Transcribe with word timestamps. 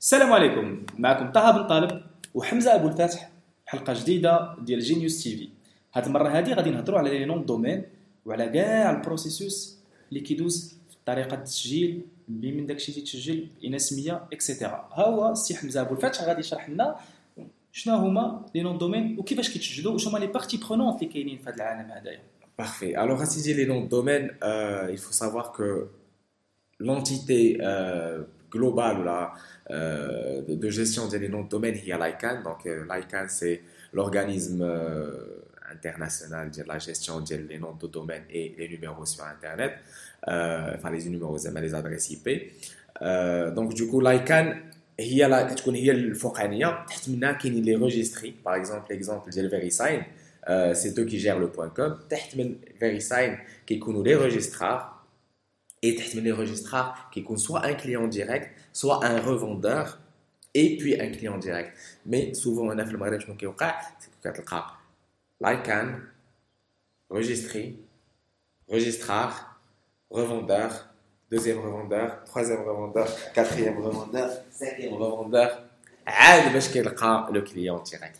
السلام 0.00 0.32
عليكم. 0.32 0.86
معكم 0.98 1.32
طه 1.32 1.50
بن 1.50 1.66
طالب 1.66 2.02
وحمزة 2.34 2.74
أبو 2.74 2.88
الفاتح 2.88 3.30
حلقة 3.66 3.92
جديدة 3.92 4.54
ديال 4.60 4.80
جينيوس 4.80 5.22
تي 5.22 5.36
في 5.36 5.48
هاد 5.94 6.06
المرة 6.06 6.28
هادي 6.28 6.52
غادي 6.52 6.70
نهضروا 6.70 6.98
على 6.98 7.18
لي 7.18 7.24
نون 7.24 7.46
دومين 7.46 7.82
وعلى 8.26 8.48
كاع 8.48 8.90
البروسيسوس 8.90 9.78
اللي 10.08 10.20
كيدوز 10.20 10.76
في 10.90 10.96
طريقة 11.06 11.34
التسجيل 11.34 12.02
اللي 12.28 12.52
من 12.52 12.66
داكشي 12.66 12.92
تيتسجل 12.92 13.48
بان 13.62 13.74
اسميه 13.74 14.24
اكسيتيرا 14.32 14.88
ها 14.92 15.04
هو 15.04 15.32
السي 15.32 15.56
حمزة 15.56 15.80
أبو 15.80 15.94
الفتح 15.94 16.22
غادي 16.22 16.40
يشرح 16.40 16.68
لنا 16.68 16.96
شنو 17.72 17.96
هما 17.96 18.46
لي 18.54 18.62
نون 18.62 18.78
دومين 18.78 19.18
وكيفاش 19.18 19.50
كيتسجلوا 19.50 19.92
وشنو 19.92 20.10
هما 20.10 20.18
لي 20.18 20.26
بارتي 20.26 20.56
برونونت 20.56 21.02
اللي 21.02 21.12
كاينين 21.12 21.38
في 21.38 21.48
هذا 21.50 21.56
العالم 21.56 21.90
هذايا 21.90 22.22
Parfait. 22.62 22.94
Alors, 22.94 23.18
à 23.22 23.24
ce 23.24 23.56
les 23.58 23.64
noms 23.64 23.84
de 23.86 23.88
domaine, 23.88 24.26
euh, 24.42 24.94
il 24.94 24.98
faut 24.98 25.16
savoir 25.22 25.50
que 25.56 25.68
l'entité 26.78 27.56
euh, 27.62 28.22
global 28.50 29.04
là, 29.04 29.32
euh, 29.70 30.42
de 30.46 30.70
gestion 30.70 31.06
des 31.06 31.28
noms 31.28 31.44
de 31.44 31.48
domaine, 31.48 31.76
il 31.76 31.88
y 31.88 31.92
a 31.92 31.98
l'ICANN. 31.98 32.42
Donc, 32.42 32.66
euh, 32.66 32.84
l'ICANN, 32.90 33.28
c'est 33.28 33.62
l'organisme 33.92 34.62
euh, 34.62 35.44
international 35.72 36.50
de 36.50 36.62
la 36.64 36.78
gestion 36.78 37.20
des 37.20 37.58
noms 37.58 37.76
de 37.80 37.86
domaine 37.86 38.24
et 38.30 38.54
les 38.58 38.68
numéros 38.68 39.06
sur 39.06 39.24
Internet, 39.24 39.74
enfin 40.26 40.90
les 40.90 41.08
numéros, 41.08 41.38
mais 41.52 41.60
les 41.60 41.74
adresses 41.74 42.10
IP. 42.10 42.28
donc, 43.54 43.74
du 43.74 43.86
coup, 43.86 44.00
l'ICANN, 44.00 44.56
il 44.98 45.14
y 45.14 45.22
a 45.22 45.28
la, 45.28 45.48
il 45.66 45.84
y 45.84 45.90
a 45.90 45.94
le 45.94 46.10
les 46.10 46.16
par 48.42 48.56
exemple, 48.56 48.86
l'exemple 48.90 49.30
de 49.30 49.46
VeriSign. 49.46 50.02
C'est 50.74 50.98
eux 50.98 51.04
qui 51.04 51.20
gèrent 51.20 51.38
le 51.38 51.48
point 51.48 51.68
.com. 51.68 51.98
Verify 52.80 53.36
qui 53.64 53.78
connaissent 53.78 54.04
les 54.04 54.16
registrars 54.16 54.99
من 56.15 56.23
les 56.23 56.31
registrars 56.31 57.09
كيكون 57.11 57.37
soit 57.37 57.61
un 57.65 57.73
client 57.73 58.07
direct 58.07 58.49
soit 58.73 59.05
un 59.05 59.19
revendeur 59.19 59.99
et 60.53 60.77
puis 60.77 60.99
un 60.99 61.11
client 61.11 61.37
direct 61.37 61.71
mais 62.05 62.33
souvent 62.33 62.71
هنا 62.71 62.85
في 62.85 62.91
المغرب 62.91 63.19
شنو 63.19 63.37
كيوقع 63.37 63.81
كتلقى 64.23 64.65
لايكان 65.41 66.03
registry 67.13 67.65
registrar 68.71 69.31
revendeur 70.13 70.71
deuxième 71.31 71.59
revendeur 71.59 72.23
troisième 72.25 72.63
revendeur 72.69 73.07
quatrième 73.33 73.77
revendeur 73.77 74.29
cinquième 74.51 74.93
revendeur 74.93 75.49
عاد 76.07 76.53
باش 76.53 76.67
كيلقى 76.73 77.29
لو 77.31 77.43
كليون 77.43 77.83
ديريكت 77.83 78.19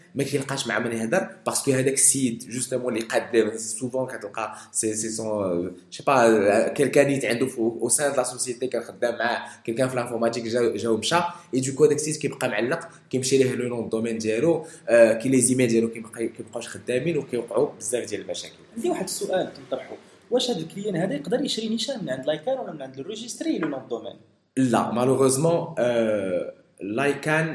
ما 0.15 0.23
كيلقاش 0.23 0.67
مع 0.67 0.79
من 0.79 0.91
يهضر 0.91 1.27
باسكو 1.45 1.71
هذاك 1.71 1.93
السيد 1.93 2.49
جوستومون 2.49 2.95
اللي 2.95 3.07
قاد 3.07 3.55
سوفون 3.55 4.07
كتلقى 4.07 4.55
سي 4.71 4.93
سي 4.93 5.09
سون 5.09 5.71
شي 5.89 6.03
با 6.07 6.67
كيلكان 6.67 7.07
نيت 7.07 7.25
عنده 7.25 7.47
أو 7.57 7.89
سان 7.89 8.15
لا 8.17 8.23
سوسيتي 8.23 8.67
كان 8.67 8.81
خدام 8.81 9.17
معاه 9.17 9.49
كيلكان 9.63 9.87
في 9.87 9.93
الانفورماتيك 9.93 10.43
جا 10.43 10.75
جا 10.75 10.89
ومشى 10.89 11.15
اي 11.53 11.59
دوكو 11.59 11.85
هذاك 11.85 11.95
السيد 11.95 12.15
كيبقى 12.15 12.49
معلق 12.49 12.89
كيمشي 13.09 13.37
ليه 13.37 13.55
لو 13.55 13.67
نون 13.67 13.89
دومين 13.89 14.17
ديالو 14.17 14.65
آه، 14.89 15.13
كي 15.13 15.29
لي 15.29 15.41
زيميل 15.41 15.67
ديالو 15.67 15.89
كيبقى 15.89 16.27
كيبقاوش 16.27 16.67
خدامين 16.67 17.17
وكيوقعوا 17.17 17.69
بزاف 17.79 18.09
ديال 18.09 18.21
المشاكل. 18.21 18.53
عندي 18.77 18.89
واحد 18.89 19.03
السؤال 19.03 19.53
تنطرحه 19.53 19.95
واش 20.31 20.51
هذا 20.51 20.59
الكليان 20.59 20.95
هذا 20.95 21.13
يقدر 21.13 21.45
يشري 21.45 21.69
نيشان 21.69 22.03
من 22.03 22.09
عند 22.09 22.25
لايكان 22.25 22.57
ولا 22.57 22.71
من 22.73 22.81
عند 22.81 22.99
الريجستري 22.99 23.57
لو 23.57 23.67
نون 23.67 23.87
دومين 23.89 24.15
Là, 24.57 24.91
malheureusement, 24.93 25.75
euh, 25.79 26.51
l'ICANN, 26.81 27.47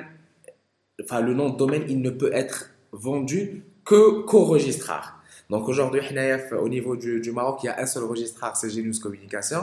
enfin, 1.02 1.20
le 1.20 1.34
nom 1.34 1.50
de 1.50 1.56
domaine, 1.56 1.84
il 1.88 2.00
ne 2.00 2.10
peut 2.10 2.30
être 2.32 2.70
vendu 2.92 3.62
que 3.84 4.22
qu'au 4.22 4.44
registrar. 4.44 5.22
Donc 5.48 5.68
aujourd'hui, 5.68 6.00
au 6.60 6.68
niveau 6.68 6.96
du, 6.96 7.30
Maroc, 7.32 7.60
il 7.62 7.66
y 7.66 7.68
a 7.68 7.80
un 7.80 7.86
seul 7.86 8.04
registrar, 8.04 8.56
c'est 8.56 8.68
Genius 8.68 8.98
Communication. 8.98 9.60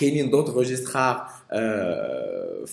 Il 0.00 0.16
y 0.16 0.20
a 0.20 0.26
d'autres 0.26 0.52
registrars 0.52 1.44
euh, 1.52 2.64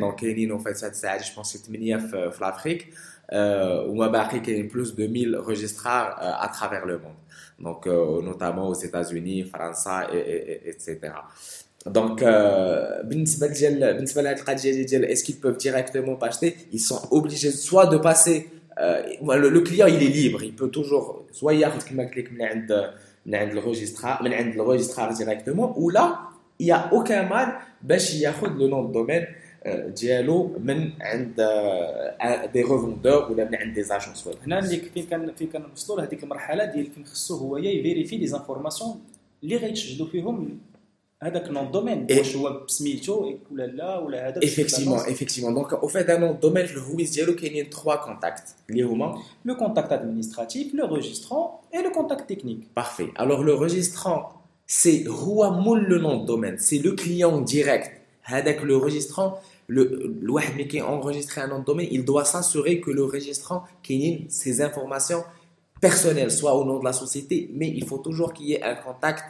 donc 0.00 0.22
il 0.22 0.38
y 0.38 0.50
a 0.50 0.54
en 0.54 0.58
fait, 0.58 0.74
je 0.74 1.34
pense 1.34 1.52
que 1.52 1.58
c'est 1.58 2.42
en 2.42 2.46
Afrique. 2.46 2.88
Ou 3.32 3.94
il 3.94 3.98
y 3.98 4.60
a 4.60 4.64
plus 4.64 4.94
de 4.94 5.06
1000 5.06 5.36
registrars 5.36 6.18
euh, 6.20 6.32
à 6.44 6.48
travers 6.48 6.84
le 6.84 6.98
monde, 6.98 7.14
donc 7.60 7.86
euh, 7.86 8.20
notamment 8.22 8.68
aux 8.68 8.74
États-Unis, 8.74 9.44
France, 9.44 9.86
et, 10.12 10.68
etc. 10.68 11.12
Donc, 11.85 12.23
euh, 12.23 13.01
بالنسبة 13.03 13.47
ديال 13.47 13.93
بالنسبة 13.93 14.21
لهاد 14.21 14.37
القضية 14.37 14.85
ديال 14.85 15.05
est-ce 15.05 15.23
qu'ils 15.23 15.39
peuvent 15.39 15.57
directement 15.57 16.17
acheter 16.19 16.55
ils 16.73 16.79
sont 16.79 17.01
obligés 17.11 17.51
soit 17.51 17.85
de 17.85 17.97
passer 17.97 18.49
euh, 18.79 19.03
le, 19.21 19.49
le 19.49 19.61
client 19.61 19.85
il 19.85 20.01
est 20.01 20.13
libre 20.21 20.43
il 20.43 20.55
peut 20.55 20.69
toujours 20.69 21.25
soit 21.31 21.53
ياخذ 21.53 21.89
كما 21.89 22.03
قلت 22.03 22.17
لك 22.17 22.31
من 22.31 22.41
عند 22.41 22.91
من 23.25 23.35
عند 23.35 23.51
الريجسترار 23.57 24.23
من 24.23 24.33
عند 24.33 24.59
الريجسترار 24.59 25.13
directement 25.13 25.77
ou 25.77 25.89
là 25.91 26.19
il 26.59 26.67
y 26.67 26.71
a 26.71 26.89
aucun 26.91 27.23
mal 27.23 27.49
باش 27.83 28.13
ياخذ 28.13 28.57
le 28.57 28.67
nom 28.67 28.83
de 28.83 28.93
domaine 28.93 29.27
euh, 29.65 29.89
ديالو 29.89 30.57
من 30.59 30.89
عند 31.01 31.39
euh, 31.39 32.47
des 32.53 32.63
revendeurs 32.63 33.31
ولا 33.31 33.45
من 33.45 33.55
عند 33.55 33.79
des 33.79 33.91
agences 33.91 34.25
web 34.25 34.35
هنا 34.45 34.59
اللي 34.59 34.77
فين 34.93 35.05
كان 35.05 35.31
فين 35.37 35.47
كنوصلوا 35.47 36.01
لهذيك 36.01 36.23
المرحله 36.23 36.65
ديال 36.65 36.91
فين 36.91 37.05
خصو 37.05 37.37
هو 37.37 37.57
يفيريفي 37.57 38.17
لي 38.17 38.27
زانفورماسيون 38.27 39.01
اللي 39.43 39.57
غيتسجلوا 39.57 40.07
فيهم 40.07 40.59
هذاك 41.23 41.49
نون 41.49 41.71
دومين 41.71 42.05
إيه. 42.09 42.19
واش 42.19 42.35
هو 42.35 42.63
بسميتو 42.67 43.33
ولا 43.51 43.67
لا 43.67 43.97
ولا 43.97 44.27
هذا 44.27 44.39
effectivement 44.39 45.05
effectivement 45.05 45.51
donc 45.51 45.73
au 45.83 45.87
fait 45.87 46.09
un 46.09 46.19
nom 46.19 46.33
de 46.33 46.39
domaine 46.39 46.65
في 46.65 46.73
الهويس 46.77 47.11
ديالو 47.11 47.35
كاينين 47.35 47.69
trois 47.69 47.97
contacts 47.97 48.49
اللي 48.69 48.83
هما 48.83 49.21
le 49.47 49.53
contact 49.53 49.91
administratif, 49.91 50.73
le 50.73 50.83
registrant 50.83 51.61
et 51.73 51.81
le 51.81 51.89
contact 51.89 52.27
technique. 52.27 52.73
Parfait. 52.73 53.09
Alors 53.15 53.43
le 53.43 53.53
registrant, 53.53 54.33
c'est 54.67 55.07
هو 55.07 55.51
مول 55.51 55.87
le 55.87 55.99
nom 55.99 56.17
de 56.21 56.25
domaine, 56.25 56.57
c'est 56.57 56.79
le 56.79 56.91
client 56.91 57.41
direct. 57.41 57.91
هذاك 58.23 58.61
le 58.61 58.77
registrant, 58.77 59.39
le 59.69 59.81
الواحد 60.21 60.53
ملي 60.53 60.63
كي 60.63 60.81
enregistre 60.81 61.39
un 61.39 61.47
nom 61.47 61.59
de 61.59 61.65
domaine, 61.65 61.87
il 61.91 62.05
doit 62.05 62.25
s'assurer 62.25 62.81
que 62.81 62.91
le 62.91 63.03
registrant 63.03 63.63
كاينين 63.83 64.27
ses 64.29 64.61
informations 64.61 65.23
personnelles, 65.81 66.31
soit 66.31 66.53
au 66.55 66.63
nom 66.65 66.79
de 66.79 66.85
la 66.85 66.93
société, 66.93 67.49
mais 67.53 67.69
il 67.69 67.85
faut 67.85 67.99
toujours 67.99 68.33
qu'il 68.33 68.47
y 68.47 68.53
ait 68.53 68.63
un 68.63 68.75
contact 68.75 69.23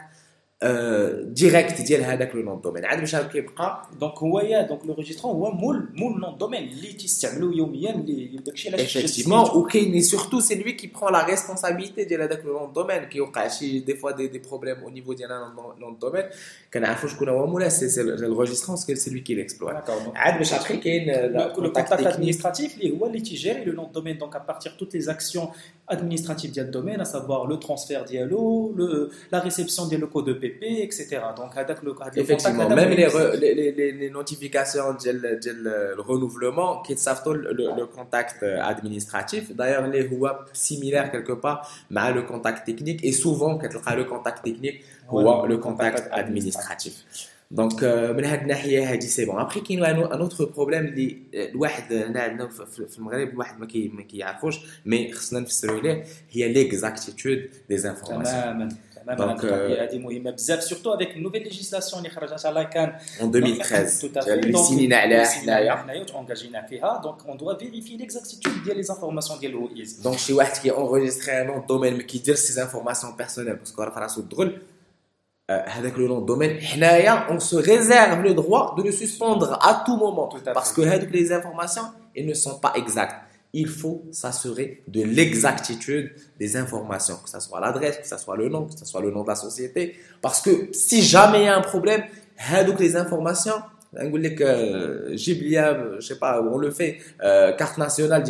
euh, 0.64 1.24
direct 1.26 1.82
ديال 1.82 2.04
هذاك 2.04 2.32
le 2.32 2.42
nom 2.42 2.56
de 2.56 2.62
domaine. 2.62 2.84
عاد 2.84 3.00
باش 3.00 3.14
هذا 3.14 3.26
كيبقى 3.26 3.82
Donc 4.00 4.18
هو 4.18 4.40
يا 4.40 4.68
donc 4.68 4.86
le 4.86 5.02
registrant 5.02 5.24
هو 5.24 5.50
مول 5.50 5.88
مول 5.94 6.20
نون 6.20 6.38
دومين 6.38 6.68
اللي 6.68 6.92
تيستعملوا 6.92 7.54
يوميا 7.54 7.90
اللي 7.90 8.40
داكشي 8.46 8.68
علاش 8.68 8.98
effectivement 8.98 9.50
ou 9.54 9.66
كاين 9.66 10.00
et 10.00 10.04
surtout 10.04 10.40
c'est 10.40 10.54
lui 10.54 10.76
qui 10.76 10.88
prend 10.88 11.10
la 11.10 11.24
responsabilité 11.24 12.08
ديال 12.08 12.22
هذاك 12.22 12.42
le 12.42 12.46
nom 12.46 12.68
de 12.68 12.74
domaine 12.74 13.04
كيوقع 13.10 13.48
شي 13.48 13.84
des 13.84 13.96
fois 13.96 14.12
des, 14.12 14.28
des 14.28 14.48
problèmes 14.48 14.82
au 14.86 14.90
niveau 14.90 15.14
ديال 15.14 15.30
un 15.30 15.80
nom 15.80 15.92
de 15.92 16.00
domaine 16.00 16.32
كنعرفوا 16.72 17.08
شكون 17.08 17.28
هو 17.28 17.46
مولا 17.46 17.68
سي 17.68 17.88
سي 17.88 18.00
الريجسترون 18.00 18.76
c'est 18.76 18.96
celui 18.96 19.22
qui 19.22 19.34
l'exploite 19.34 19.76
D'accord, 19.76 20.06
donc, 20.06 20.16
عاد 20.16 20.38
باش 20.38 20.52
ابخي 20.52 20.76
كاين 20.76 21.08
le, 21.08 21.16
le 21.16 21.62
le 21.62 21.68
contact 21.68 21.88
contact 21.88 22.02
technique 22.02 22.14
administratif 22.14 22.74
اللي 22.74 23.00
هو 23.00 23.06
اللي 23.06 23.20
تيجيري 23.20 23.64
le 23.64 23.74
nom 23.76 23.88
de 23.90 24.00
domaine 24.00 24.18
donc 24.18 24.34
à 24.36 24.40
partir 24.52 24.72
de 24.72 24.76
toutes 24.78 24.94
les 24.94 25.08
actions 25.08 25.48
administratives 25.92 26.50
ديال 26.50 26.66
الدومين 26.66 27.00
à 27.00 27.04
savoir 27.04 27.46
le 27.50 27.56
transfert 27.58 28.04
ديالو 28.08 28.74
le, 28.76 29.10
la 29.32 29.40
réception 29.40 29.88
ديال 29.88 30.00
le 30.00 30.06
code 30.06 30.46
EPP 30.50 30.62
etc 30.86 31.16
donc 31.38 31.58
هذاك 31.58 31.78
le 31.80 31.84
هذاك 31.84 31.84
le 31.84 31.98
contact 31.98 32.18
effectivement 32.18 32.60
هذا 32.60 32.74
même 32.76 32.78
هو 32.78 32.94
les, 32.94 33.14
اللي- 33.14 33.32
re- 33.32 33.36
les, 33.36 33.54
les, 33.54 33.72
les, 33.76 33.92
les 34.00 34.16
notifications 34.22 35.02
ديال 35.02 35.40
ديال 35.40 35.94
le 35.98 36.00
renouvellement 36.02 36.86
كيتصيفطوا 36.86 37.34
le, 37.34 37.38
le, 37.38 37.80
le 37.80 37.86
contact 37.98 38.42
administratif 38.70 39.52
d'ailleurs 39.52 39.84
اللي 39.84 40.10
هو 40.12 40.38
similaire 40.54 41.10
quelque 41.12 41.32
part 41.44 41.66
مع 41.90 42.14
le 42.14 42.22
contact 42.32 42.64
technique 42.70 43.04
et 43.04 43.12
souvent 43.12 43.58
كتلقى 43.58 43.96
le 44.04 44.04
contact 44.10 44.42
technique 44.48 44.82
هو 45.08 45.46
Ouais, 45.46 45.48
le 45.50 45.56
contact 45.66 46.12
administratif 46.12 46.92
دونك 47.50 47.84
من 48.16 48.24
هذه 48.24 48.42
الناحيه 48.42 48.92
هذه 48.92 49.00
سي 49.00 49.24
بون 49.24 49.40
ابخي 49.40 49.60
كاين 49.60 49.84
ان 49.84 49.96
اوتر 50.20 50.44
بروبليم 50.44 50.84
اللي 50.86 51.18
الواحد 51.34 51.92
هنا 51.92 52.20
عندنا 52.20 52.48
في 52.48 52.66
في- 52.66 52.86
في 52.88 52.98
المغرب 52.98 53.28
الواحد 53.28 53.60
ما 53.60 53.66
كي 53.66 53.88
ما 53.88 54.02
كيعرفوش 54.02 54.56
مي 54.86 55.12
خصنا 55.12 55.40
نفسروا 55.40 55.80
ليه 55.80 56.04
هي 56.30 56.52
ليكزاكتيتود 56.52 57.48
دي 57.68 57.76
زانفورماسيون 57.78 58.42
تماما 58.42 58.52
تماما 58.68 58.76
Donc, 59.06 59.10
هذه 59.10 59.30
القضية 59.32 59.82
هذه 59.84 59.98
مهمه 59.98 60.30
بزاف 60.30 60.62
سورتو 60.62 60.94
افيك 60.94 61.16
نوفيل 61.16 61.42
ليجيسلاسيون 61.42 61.98
اللي 62.06 62.14
خرجت 62.14 62.46
على 62.46 62.64
كان 62.64 62.92
en 63.20 63.22
2013 63.22 64.08
Tout 64.08 64.20
à 64.20 64.24
fait. 64.24 64.28
اللي 64.28 64.52
Donc, 64.58 64.60
سينينا 64.68 64.96
عليها 64.96 65.24
سينينا 65.24 65.52
حنايا 65.56 65.76
حنايا 65.76 66.00
وتونجاجينا 66.00 66.66
فيها 66.66 67.00
دونك 67.04 67.26
اون 67.26 67.36
دوا 67.36 67.54
فيريفي 67.58 67.96
ليكزاكتيتود 67.96 68.64
ديال 68.64 68.76
لي 68.76 68.82
زانفورماسيون 68.82 69.38
ديال 69.38 69.50
الويز 69.52 69.92
دونك 70.00 70.18
شي 70.18 70.32
واحد 70.32 70.56
كي 70.62 70.70
انغوجيستري 70.70 71.40
ان 71.40 71.46
نون 71.46 71.66
دومين 71.66 71.96
ما 71.96 72.02
كيدير 72.02 72.34
سي 72.34 72.52
زانفورماسيون 72.52 73.16
بيرسونيل 73.16 73.56
باسكو 73.56 73.82
راه 73.82 73.90
في 73.94 74.00
راسو 74.00 74.20
الدغل 74.20 74.58
آه، 75.50 75.68
هذاك 75.68 75.98
لو 75.98 76.06
نون 76.06 76.26
دومين 76.26 76.60
حنايا 76.60 77.10
اون 77.10 77.38
سو 77.38 77.58
ريزيرف 77.58 78.18
لو 78.18 78.42
droit 78.42 78.80
de 78.80 78.82
le 78.86 78.92
suspendre 78.92 79.52
à 79.62 79.84
tout 79.86 79.96
moment 79.96 80.28
Tout 80.28 80.36
à 80.36 80.44
fait. 80.44 80.54
parce 80.54 80.72
que 80.72 80.80
هذوك 80.80 81.08
les 81.10 81.32
informations 81.32 81.86
elles 82.16 82.26
ne 82.26 82.34
sont 82.34 82.58
pas 82.66 82.72
exactes 82.76 83.16
il 83.53 83.67
faut 83.67 84.03
s'assurer 84.11 84.83
de 84.87 85.03
l'exactitude 85.03 86.11
des 86.39 86.55
informations, 86.55 87.17
que 87.23 87.29
ce 87.29 87.39
soit 87.39 87.59
l'adresse, 87.59 87.97
que 87.97 88.07
ce 88.07 88.17
soit 88.17 88.37
le 88.37 88.49
nom, 88.49 88.65
que 88.65 88.77
ce 88.77 88.85
soit 88.85 89.01
le 89.01 89.11
nom 89.11 89.23
de 89.23 89.27
la 89.27 89.35
société. 89.35 89.95
Parce 90.21 90.41
que 90.41 90.69
si 90.71 91.01
jamais 91.01 91.41
il 91.41 91.45
y 91.45 91.47
a 91.47 91.57
un 91.57 91.61
problème, 91.61 92.03
hein, 92.49 92.63
donc 92.63 92.79
les 92.79 92.95
informations, 92.95 93.55
hein, 93.97 94.09
que 94.09 94.43
euh, 94.43 95.15
euh, 95.15 95.99
je 95.99 95.99
sais 95.99 96.17
pas, 96.17 96.41
on 96.41 96.57
le 96.57 96.71
fait, 96.71 96.99
euh, 97.23 97.51
carte 97.53 97.77
nationale, 97.77 98.23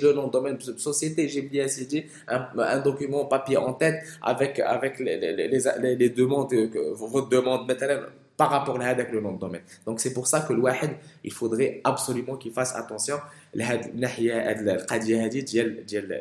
le 0.00 0.12
nom 0.14 0.28
domaine 0.28 0.58
société, 0.60 1.28
j'ai 1.28 1.42
bien 1.42 1.66
dit, 1.66 2.04
un, 2.28 2.46
un, 2.58 2.78
document 2.80 3.26
papier 3.26 3.58
en 3.58 3.74
tête 3.74 4.02
avec, 4.22 4.58
avec 4.58 4.98
les, 5.00 5.18
les, 5.18 5.48
les, 5.48 5.96
les 5.96 6.08
demandes, 6.08 6.50
votre 6.94 7.28
demande, 7.28 7.68
maintenant, 7.68 8.06
دوموند 8.35 8.35
فوت 8.35 8.35
دوموند 8.35 8.35
مثلا 8.35 8.35
par 8.41 8.49
rapport 8.49 8.81
à 8.81 8.93
le 8.93 9.21
nom 9.21 9.33
de 9.33 9.39
domaine. 9.39 9.61
Donc 9.85 9.99
c'est 9.99 10.13
pour 10.13 10.25
ça 10.25 10.41
que 10.41 10.53
le 10.53 10.61
wahid, 10.61 10.93
il 11.23 11.31
faudrait 11.31 11.79
absolument 11.83 12.35
qu'il 12.37 12.51
fasse 12.51 12.73
attention 12.75 13.17
à 13.17 13.75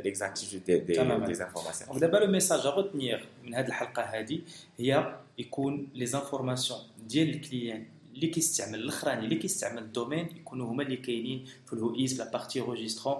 l'exactitude 0.04 0.62
des, 0.64 0.80
des 0.80 1.40
informations. 1.48 1.86
Donc 1.90 1.98
d'abord 1.98 2.20
le 2.20 2.28
message 2.28 2.66
à 2.66 2.70
retenir 2.70 3.14
de 3.46 3.72
cette 3.78 3.98
هذه 3.98 4.40
هي 4.78 5.14
يكون 5.38 5.88
les 5.94 6.14
informations 6.14 6.80
ديال 7.08 7.30
الكليان 7.30 7.84
اللي 8.14 8.26
كيستعمل 8.26 8.74
الاخراني 8.74 9.24
اللي 9.24 9.36
كيستعمل 9.36 9.82
الدومين 9.82 10.28
يكونوا 10.36 10.70
هما 10.70 10.82
اللي 10.82 10.96
كاينين 10.96 11.44
في 11.66 11.72
الهويس 11.72 12.18
لا 12.18 12.30
بارتي 12.30 12.60
ريجسترون 12.60 13.16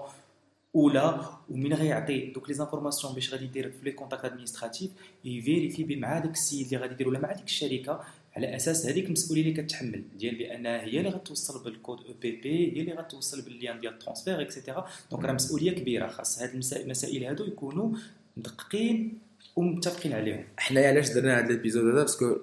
ولا 0.73 1.21
ومن 1.49 1.73
غيعطي 1.73 2.25
دوك 2.25 2.47
لي 2.47 2.53
زانفورماسيون 2.53 3.13
باش 3.13 3.33
غادي 3.33 3.45
يدير 3.45 3.71
في 3.71 3.85
لي 3.85 3.91
كونتاكت 3.91 4.25
ادمينستراتيف 4.25 4.91
يفيريفي 5.25 5.95
مع 5.95 6.19
داك 6.19 6.33
السيد 6.33 6.65
اللي 6.65 6.77
غادي 6.77 6.93
يدير 6.93 7.07
ولا 7.07 7.19
مع 7.19 7.31
ديك 7.31 7.45
الشركه 7.45 8.01
على 8.36 8.56
أساس 8.56 8.86
هذيك 8.86 9.06
المسؤولية 9.06 9.42
اللي 9.42 9.62
كتحمل 9.62 10.04
ديال 10.18 10.38
بانها 10.38 10.82
هي 10.82 10.98
اللي 10.98 11.08
غتوصل 11.08 11.64
بالكود 11.64 11.98
أو 11.98 12.12
بي 12.22 12.32
بي 12.32 12.76
هي 12.76 12.80
اللي 12.80 12.92
غتوصل 12.92 13.42
بالليان 13.42 13.80
ديال 13.80 13.92
الترونسفير 13.92 14.40
اكسيتيرا 14.40 14.88
دونك 15.10 15.24
راه 15.24 15.32
مسؤولية 15.32 15.72
كبيرة 15.72 16.06
خاص 16.06 16.42
هاد 16.42 16.54
المسائل 16.54 17.24
هادو 17.24 17.44
يكونوا 17.44 17.96
مدققين 18.36 19.18
ومتفقين 19.56 20.12
عليهم. 20.12 20.44
حنايا 20.56 20.88
علاش 20.88 21.10
درنا 21.10 21.38
هذا 21.38 21.46
الإبيزود 21.46 21.84
هذا؟ 21.84 22.02
باسكو 22.02 22.36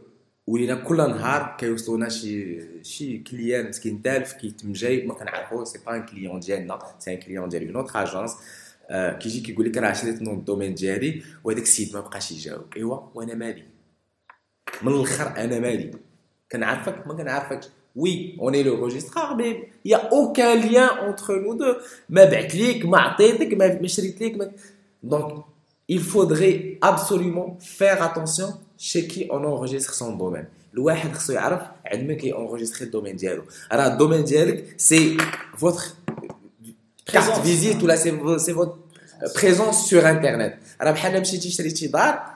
ولينا 0.48 0.76
كل 0.76 0.98
نهار 0.98 1.58
كيوصلونا 1.60 2.10
شي 2.10 2.60
شي 2.84 3.18
كليان 3.18 3.70
مسكين 3.70 4.02
تالف 4.02 4.34
كيتم 4.34 4.74
جاي 4.74 5.06
ما 5.08 5.14
كنعرفو 5.14 5.64
سي 5.66 5.80
با 5.86 5.96
ان 5.96 6.06
كليون 6.06 6.40
ديالنا 6.40 6.80
سي 7.00 7.14
ان 7.14 7.20
كليون 7.20 7.50
ديال 7.50 7.68
اون 7.68 7.76
اوتر 7.76 8.04
اجونس 8.04 8.32
كيجي 9.20 9.40
كيقول 9.42 9.66
لك 9.66 9.78
راه 9.78 9.94
شريت 9.94 10.22
نون 10.22 10.40
الدومين 10.40 10.76
ديالي 10.76 11.24
وهذاك 11.44 11.64
السيد 11.64 11.94
ما 11.94 12.00
بقاش 12.00 12.32
يجاوب. 12.32 12.66
إيوا 12.78 13.00
وأنا 13.16 13.36
مالي؟ 13.36 13.73
من 14.83 14.93
الاخر 14.93 15.37
انا 15.37 15.59
مالي 15.59 15.91
كنعرفك 16.53 17.07
ما 17.07 17.15
كنعرفكش 17.15 17.67
وي 17.97 18.37
اوني 18.41 18.63
لو 18.63 18.75
روجيسترار 18.75 19.35
مي 19.35 19.63
يا 19.85 19.97
اوكان 19.97 20.61
ليان 20.61 20.89
اونتر 20.89 21.41
نو 21.41 21.55
دو 21.55 21.75
ما 22.09 22.25
بعت 22.25 22.55
ليك 22.55 22.87
ما 22.87 23.01
عطيتك 23.01 23.55
ما 23.55 23.87
شريت 23.87 24.21
ليك 24.21 24.51
دونك 25.03 25.45
il 25.91 26.01
faudrait 26.01 26.59
absolument 26.93 27.49
faire 27.79 27.99
attention 28.09 28.51
chez 28.89 29.03
qui 29.11 29.27
on 29.31 29.43
enregistre 29.45 29.95
son 29.95 30.13
domaine 30.13 30.47
الواحد 30.75 31.13
خصو 31.13 31.33
يعرف 31.33 31.63
عند 31.87 32.09
من 32.09 32.17
كي 32.17 32.33
انغوجيستري 32.33 32.85
الدومين 32.85 33.17
ديالو 33.17 33.43
راه 33.73 33.87
الدومين 33.87 34.25
ديالك 34.25 34.75
سي 34.77 35.17
فوتر 35.57 35.83
كارت 37.07 37.41
فيزيت 37.41 37.83
ولا 37.83 37.97
سي 37.97 38.39
سي 38.39 38.55
فوت 38.55 38.77
بريزونس 39.37 39.77
سور 39.77 40.11
انترنت 40.11 40.55
راه 40.83 40.91
بحال 40.91 41.21
مشيتي 41.21 41.51
شريتي 41.51 41.87
دار 41.87 42.32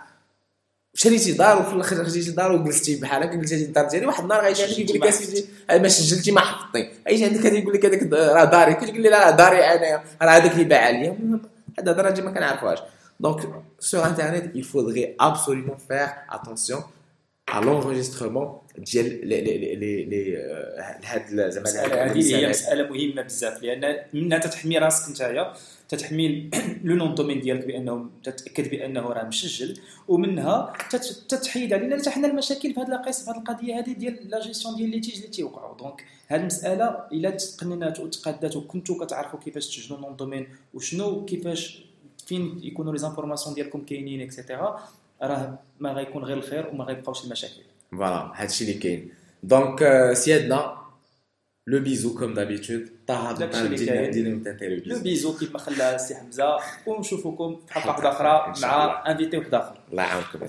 شريتي 1.00 1.32
دار 1.32 1.62
وفي 1.62 1.74
الآخر 1.74 1.96
خرجتي 1.96 2.32
دار 2.32 2.52
وجلستي 2.52 2.96
بحال 2.96 3.24
هكا 3.24 3.36
هذه 3.36 3.64
الدار 3.64 3.88
ديالي. 3.88 4.06
واحد 4.06 4.24
النهار 4.24 4.42
غيجي 4.46 4.64
عندك 4.64 4.80
يقول 4.80 5.02
لك 5.02 5.08
أسيدي 5.08 5.46
ما 5.70 5.88
سجلتي 5.88 6.32
ما 6.32 6.42
حفظتي. 6.42 6.90
غيجي 7.08 7.26
عندك 7.26 7.46
يقول 7.46 7.74
لك 7.74 7.86
هذاك 7.86 8.14
راه 8.14 8.44
داري. 8.44 8.74
كتقول 8.74 9.02
لي 9.02 9.10
راه 9.10 9.32
داري 9.32 9.58
انايا 9.58 10.04
راه 10.22 10.30
هذاك 10.30 10.52
اللي 10.52 10.64
باع 10.64 10.86
عليا. 10.86 11.18
هذا 11.80 11.92
هضره 11.92 12.22
ما 12.22 12.32
كنعرفوهاش 12.32 12.80
دونك 13.20 13.40
سور 13.80 14.06
انترنت 14.06 14.56
il 14.56 14.64
faudrait 14.64 15.16
absolument 15.28 15.78
faire 15.92 16.10
attention 16.36 16.80
à 17.48 17.62
l'enregistrement 17.62 18.68
ديال 18.78 19.28
لي 19.28 19.42
لي 19.42 19.76
لي 19.76 20.06
لي 20.06 20.38
هاد 21.04 21.50
زعما 21.50 21.70
هذه 22.12 22.36
هي 22.36 22.50
مسألة 22.50 22.90
مهمة 22.90 23.22
بزاف 23.22 23.64
لأن 23.64 23.98
منها 24.14 24.38
تتحمي 24.38 24.78
راسك 24.78 25.12
نتايا 25.12 25.54
تتحمي 25.90 26.50
لو 26.86 26.96
نون 26.96 27.16
دومين 27.16 27.40
ديالك 27.42 27.66
بانه 27.66 28.10
تتأكد 28.24 28.70
بأنه 28.70 29.02
راه 29.02 29.24
مسجل 29.24 29.80
ومنها 30.08 30.74
تتحيد 31.30 31.74
علينا 31.74 31.98
حتى 31.98 32.10
حنا 32.10 32.28
المشاكل 32.28 32.74
في 32.74 32.80
هذه 32.80 32.96
القصة 32.96 33.24
في 33.26 33.32
هذه 33.32 33.38
القضية 33.38 33.80
هذه 33.80 33.94
ديال 33.94 34.30
لا 34.30 34.42
جيستيون 34.42 34.76
ديال 34.76 34.90
لي 34.90 35.00
تيج 35.00 35.16
اللي 35.16 35.28
تيوقعوا. 35.28 35.78
دونك 35.78 36.06
هذه 36.28 36.40
المسألة 36.42 36.86
إلا 37.12 37.30
تقننات 37.30 38.00
وتقادات 38.00 38.56
وكنتو 38.56 38.98
كتعرفوا 38.98 39.40
كيفاش 39.40 39.68
تسجلوا 39.68 40.00
نون 40.00 40.16
دومين 40.16 40.48
وشنو 40.74 41.26
كيفاش 41.26 41.84
فين 42.28 42.60
يكونوا 42.64 42.92
لي 42.92 43.00
زانفورماسيون 43.00 43.56
ديالكم 43.56 43.86
كاينين 43.86 44.22
اكسيتيرا 44.22 44.90
راه 45.22 45.60
ما 45.80 45.92
غيكون 45.92 46.24
غير 46.24 46.38
الخير 46.38 46.68
وما 46.68 46.84
غيبقاوش 46.84 47.24
المشاكل. 47.26 47.62
فوالا 47.92 48.32
هادشي 48.36 48.64
اللي 48.64 48.74
كاين. 48.80 49.12
دونك 49.44 50.10
سيادنا 50.14 50.78
لو 51.68 51.80
بيزو 51.80 52.16
كوم 52.16 52.34
دابيتود 52.34 52.90
طه 53.08 53.32
لو 54.86 55.00
بيزو 55.00 55.38
كيف 55.38 55.54
ما 55.54 55.60
خلى 55.60 55.96
السي 55.96 56.16
حمزه 56.16 56.58
ونشوفوكم 56.88 57.60
في 57.68 57.74
حلقه 57.74 57.88
واحدة 57.88 58.10
أخرى 58.10 58.54
مع 58.62 59.04
انفيتي 59.12 59.38
واحد 59.38 59.54
اخر 59.54 59.80
الله 59.92 60.04
يعاونكم 60.04 60.40